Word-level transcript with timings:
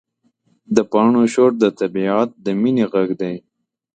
د 0.75 0.77
پاڼو 0.91 1.23
شور 1.33 1.51
د 1.59 1.65
طبیعت 1.79 2.29
د 2.45 2.47
مینې 2.61 2.85
غږ 2.93 3.09
دی. 3.21 3.35